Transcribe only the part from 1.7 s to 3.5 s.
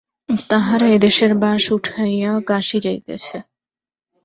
উঠাইয়া কাশী যাইতেছে।